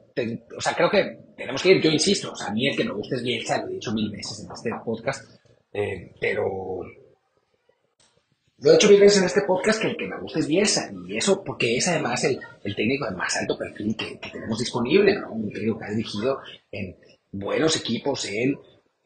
o 0.57 0.61
sea, 0.61 0.75
creo 0.75 0.91
que 0.91 1.19
tenemos 1.37 1.63
que 1.63 1.73
ir, 1.73 1.83
yo 1.83 1.91
insisto, 1.91 2.33
o 2.33 2.37
sea, 2.37 2.49
a 2.49 2.53
mí 2.53 2.69
el 2.69 2.77
que 2.77 2.85
me 2.85 2.93
guste 2.93 3.17
es 3.17 3.23
Bielsa, 3.23 3.63
lo 3.63 3.69
he 3.69 3.75
dicho 3.75 3.93
mil 3.93 4.11
veces 4.11 4.45
en 4.45 4.53
este 4.53 4.71
podcast, 4.85 5.25
eh, 5.75 6.13
pero 6.21 6.83
lo 8.59 8.71
he 8.71 8.73
dicho 8.75 8.89
mil 8.89 9.03
en 9.03 9.09
este 9.09 9.43
podcast 9.43 9.83
que 9.83 9.89
el 9.89 9.97
que 9.97 10.07
me 10.07 10.21
gusta 10.21 10.39
es 10.39 10.47
Bielsa, 10.47 10.91
y 11.07 11.17
eso 11.17 11.43
porque 11.45 11.77
es 11.77 11.89
además 11.89 12.23
el, 12.25 12.41
el 12.63 12.75
técnico 12.75 13.05
de 13.05 13.17
más 13.17 13.37
alto 13.37 13.59
perfil 13.59 13.97
que, 13.97 14.19
que, 14.19 14.31
tenemos 14.31 14.59
disponible, 14.59 15.19
¿no? 15.19 15.33
Un 15.33 15.53
técnico 15.53 15.79
que 15.79 15.85
ha 15.85 15.91
dirigido 15.91 16.39
en 16.71 16.97
buenos 17.33 17.77
equipos 17.77 18.25
en 18.27 18.57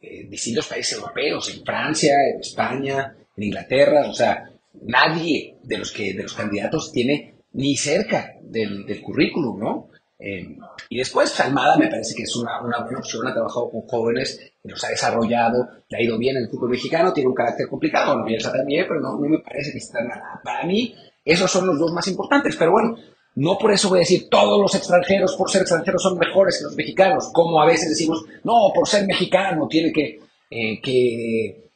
eh, 0.00 0.26
distintos 0.28 0.68
países 0.68 0.98
europeos, 0.98 1.52
en 1.52 1.64
Francia, 1.64 2.14
en 2.34 2.40
España, 2.40 3.16
en 3.36 3.42
Inglaterra, 3.42 4.08
o 4.08 4.14
sea, 4.14 4.52
nadie 4.82 5.56
de 5.62 5.78
los, 5.78 5.90
que, 5.90 6.12
de 6.12 6.22
los 6.22 6.34
candidatos 6.34 6.92
tiene 6.92 7.34
ni 7.52 7.76
cerca 7.76 8.36
del, 8.42 8.84
del 8.84 9.00
currículum, 9.00 9.58
¿no? 9.58 9.88
Eh, 10.18 10.56
y 10.88 10.98
después, 10.98 11.38
Almada 11.40 11.76
me 11.76 11.86
parece 11.86 12.14
que 12.14 12.24
es 12.24 12.36
una, 12.36 12.60
una, 12.60 12.80
buena 12.80 12.98
opción, 12.98 13.26
ha 13.26 13.32
trabajado 13.32 13.70
con 13.70 13.82
jóvenes, 13.82 14.52
los 14.64 14.82
ha 14.84 14.88
desarrollado, 14.88 15.68
le 15.88 15.98
ha 15.98 16.02
ido 16.02 16.18
bien 16.18 16.36
en 16.36 16.44
el 16.44 16.50
fútbol 16.50 16.70
mexicano, 16.70 17.12
tiene 17.12 17.28
un 17.28 17.34
carácter 17.34 17.68
complicado, 17.68 18.16
no 18.16 18.24
piensa 18.24 18.52
también, 18.52 18.84
pero 18.88 19.00
no, 19.00 19.12
no 19.12 19.28
me 19.28 19.38
parece 19.38 19.70
que 19.72 19.78
esté 19.78 20.02
nada. 20.02 20.40
Para 20.42 20.64
mí, 20.64 20.94
esos 21.24 21.50
son 21.50 21.66
los 21.66 21.78
dos 21.78 21.92
más 21.92 22.08
importantes, 22.08 22.56
pero 22.56 22.72
bueno, 22.72 22.96
no 23.36 23.56
por 23.56 23.70
eso 23.70 23.88
voy 23.88 23.98
a 23.98 24.00
decir 24.00 24.28
todos 24.28 24.60
los 24.60 24.74
extranjeros, 24.74 25.36
por 25.36 25.48
ser 25.50 25.62
extranjeros, 25.62 26.02
son 26.02 26.18
mejores 26.18 26.58
que 26.58 26.64
los 26.64 26.76
mexicanos, 26.76 27.30
como 27.32 27.60
a 27.62 27.66
veces 27.66 27.90
decimos, 27.90 28.24
no, 28.42 28.72
por 28.74 28.88
ser 28.88 29.06
mexicano 29.06 29.68
tiene 29.68 29.92
que, 29.92 30.18
eh, 30.50 30.80
que, 30.82 31.70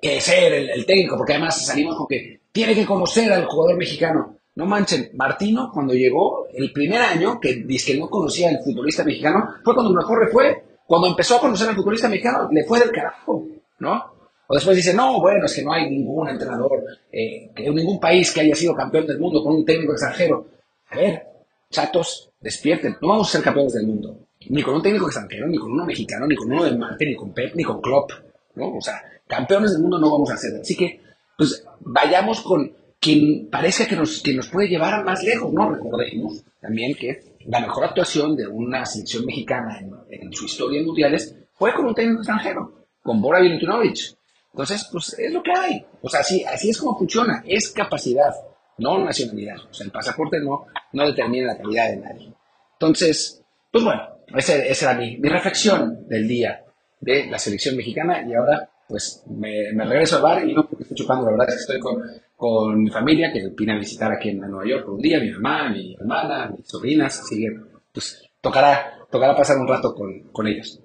que 0.00 0.20
ser 0.22 0.54
el, 0.54 0.70
el 0.70 0.86
técnico, 0.86 1.18
porque 1.18 1.34
además 1.34 1.66
salimos 1.66 1.96
con 1.96 2.06
que 2.06 2.40
tiene 2.52 2.74
que 2.74 2.86
conocer 2.86 3.30
al 3.32 3.44
jugador 3.44 3.76
mexicano. 3.76 4.38
No 4.54 4.66
manchen, 4.66 5.10
Martino 5.14 5.70
cuando 5.72 5.94
llegó 5.94 6.46
el 6.52 6.72
primer 6.72 7.00
año, 7.00 7.40
que 7.40 7.54
dice 7.64 7.92
que 7.92 7.98
no 7.98 8.10
conocía 8.10 8.50
al 8.50 8.62
futbolista 8.62 9.02
mexicano, 9.02 9.48
fue 9.64 9.74
cuando 9.74 9.92
mejor 9.92 10.24
le 10.24 10.30
fue. 10.30 10.64
Cuando 10.86 11.08
empezó 11.08 11.36
a 11.36 11.40
conocer 11.40 11.68
al 11.68 11.74
futbolista 11.76 12.08
mexicano, 12.08 12.48
le 12.50 12.64
fue 12.64 12.78
del 12.78 12.90
carajo, 12.90 13.46
¿no? 13.78 14.12
O 14.46 14.54
después 14.54 14.76
dice, 14.76 14.92
no, 14.92 15.20
bueno, 15.20 15.46
es 15.46 15.54
que 15.54 15.62
no 15.62 15.72
hay 15.72 15.88
ningún 15.88 16.28
entrenador, 16.28 16.84
eh, 17.10 17.50
ningún 17.56 17.98
país 17.98 18.30
que 18.32 18.42
haya 18.42 18.54
sido 18.54 18.74
campeón 18.74 19.06
del 19.06 19.18
mundo 19.18 19.42
con 19.42 19.54
un 19.54 19.64
técnico 19.64 19.92
extranjero. 19.92 20.46
A 20.90 20.96
ver, 20.96 21.26
chatos, 21.70 22.30
despierten, 22.38 22.98
no 23.00 23.08
vamos 23.08 23.28
a 23.28 23.32
ser 23.32 23.42
campeones 23.42 23.72
del 23.72 23.86
mundo. 23.86 24.18
Ni 24.50 24.62
con 24.62 24.74
un 24.74 24.82
técnico 24.82 25.06
extranjero, 25.06 25.46
ni 25.46 25.56
con 25.56 25.72
uno 25.72 25.86
mexicano, 25.86 26.26
ni 26.26 26.36
con 26.36 26.52
uno 26.52 26.64
de 26.64 26.76
Marte, 26.76 27.06
ni 27.06 27.14
con 27.14 27.32
Pep, 27.32 27.54
ni 27.54 27.62
con 27.62 27.80
Klopp, 27.80 28.10
¿no? 28.56 28.76
O 28.76 28.80
sea, 28.82 29.02
campeones 29.26 29.72
del 29.72 29.80
mundo 29.80 29.98
no 29.98 30.10
vamos 30.10 30.30
a 30.30 30.36
ser. 30.36 30.60
Así 30.60 30.76
que, 30.76 31.00
pues, 31.38 31.64
vayamos 31.80 32.42
con 32.42 32.70
quien 33.02 33.48
parezca 33.50 33.86
que 33.88 33.96
nos, 33.96 34.22
que 34.22 34.32
nos 34.32 34.48
puede 34.48 34.68
llevar 34.68 35.04
más 35.04 35.24
lejos, 35.24 35.52
¿no? 35.52 35.74
Recordemos 35.74 36.44
también 36.60 36.94
que 36.94 37.36
la 37.46 37.60
mejor 37.60 37.84
actuación 37.84 38.36
de 38.36 38.46
una 38.46 38.86
selección 38.86 39.26
mexicana 39.26 39.80
en, 39.80 39.92
en 40.08 40.32
su 40.32 40.44
historia 40.44 40.78
en 40.78 40.86
mundiales 40.86 41.34
fue 41.52 41.74
con 41.74 41.86
un 41.86 41.94
técnico 41.96 42.20
extranjero, 42.20 42.86
con 43.02 43.20
Bora 43.20 43.40
Milutinovic. 43.40 44.16
Entonces, 44.52 44.88
pues 44.92 45.18
es 45.18 45.32
lo 45.32 45.42
que 45.42 45.50
hay. 45.50 45.84
O 46.00 46.08
sea, 46.08 46.20
así, 46.20 46.44
así 46.44 46.70
es 46.70 46.78
como 46.78 46.96
funciona. 46.96 47.42
Es 47.44 47.72
capacidad, 47.72 48.32
no 48.78 49.04
nacionalidad. 49.04 49.56
O 49.68 49.74
sea, 49.74 49.84
el 49.84 49.90
pasaporte 49.90 50.38
no, 50.38 50.66
no 50.92 51.06
determina 51.06 51.48
la 51.48 51.58
calidad 51.58 51.88
de 51.90 51.96
nadie. 51.96 52.32
Entonces, 52.74 53.42
pues 53.72 53.82
bueno, 53.82 54.02
esa, 54.36 54.54
esa 54.58 54.92
era 54.92 55.00
mi, 55.00 55.16
mi 55.16 55.28
reflexión 55.28 56.06
del 56.06 56.28
día 56.28 56.64
de 57.00 57.26
la 57.26 57.38
selección 57.40 57.76
mexicana 57.76 58.24
y 58.28 58.34
ahora 58.34 58.68
pues 58.88 59.24
me, 59.26 59.72
me, 59.72 59.84
regreso 59.86 60.16
al 60.16 60.22
bar 60.22 60.46
y 60.46 60.54
no 60.54 60.68
estoy 60.92 61.04
chupando, 61.04 61.26
la 61.26 61.32
verdad 61.32 61.48
es 61.48 61.54
que 61.54 61.60
estoy 61.60 61.80
con, 61.80 62.02
con 62.36 62.82
mi 62.82 62.90
familia 62.90 63.32
que 63.32 63.48
vine 63.56 63.72
a 63.72 63.78
visitar 63.78 64.12
aquí 64.12 64.30
en 64.30 64.40
Nueva 64.40 64.66
York 64.66 64.88
un 64.88 65.00
día, 65.00 65.20
mi 65.20 65.30
mamá, 65.30 65.70
mi 65.70 65.94
hermana, 65.94 66.52
mis 66.56 66.66
sobrinas, 66.66 67.20
así 67.20 67.40
que 67.40 67.48
pues 67.92 68.22
tocará, 68.40 68.98
tocará 69.10 69.36
pasar 69.36 69.58
un 69.58 69.68
rato 69.68 69.94
con, 69.94 70.20
con 70.32 70.46
ellos. 70.46 70.80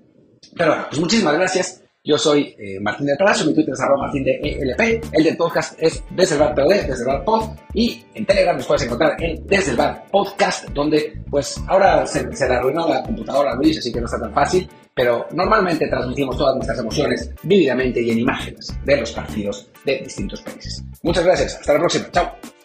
Pero 0.56 0.72
bueno, 0.72 0.86
pues 0.90 1.02
muchísimas 1.02 1.34
gracias. 1.34 1.84
Yo 2.08 2.18
soy 2.18 2.56
eh, 2.58 2.80
Martín 2.80 3.06
del 3.06 3.18
Palacio, 3.18 3.46
mi 3.48 3.54
Twitter 3.54 3.74
es 3.74 3.82
arroba 3.82 4.04
Martín 4.04 4.24
de 4.24 4.40
ELP, 4.42 5.04
el 5.12 5.24
del 5.26 5.36
podcast 5.36 5.78
es 5.78 6.02
Desde 6.12 6.36
el 6.36 6.56
Desde 6.56 7.04
el 7.04 7.06
Bar 7.06 7.26
y 7.74 8.02
en 8.14 8.26
Telegram 8.26 8.56
nos 8.56 8.66
puedes 8.66 8.84
encontrar 8.84 9.22
en 9.22 9.46
Desde 9.46 9.76
Podcast, 10.10 10.70
donde 10.70 11.22
pues 11.30 11.62
ahora 11.68 12.08
se, 12.08 12.34
se 12.34 12.48
le 12.48 12.56
arruinó 12.56 12.88
la 12.88 13.04
computadora 13.04 13.52
a 13.52 13.56
Luis, 13.56 13.80
así 13.80 13.92
que 13.92 14.00
no 14.00 14.06
está 14.06 14.22
tan 14.22 14.34
fácil, 14.34 14.70
pero 14.96 15.28
normalmente 15.34 15.90
transmitimos 15.90 16.38
todas 16.38 16.56
nuestras 16.56 16.80
emociones 16.80 17.30
vívidamente 17.44 18.02
y 18.02 18.12
en 18.12 18.20
imágenes 18.20 18.74
de 18.86 19.02
los 19.02 19.12
partidos 19.12 19.68
de 19.84 19.98
distintos 19.98 20.42
países. 20.42 20.82
Muchas 21.04 21.26
gracias, 21.26 21.56
hasta 21.56 21.74
la 21.74 21.80
próxima, 21.80 22.10
chao. 22.10 22.57